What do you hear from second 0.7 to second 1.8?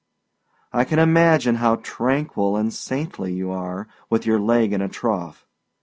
I can imagine how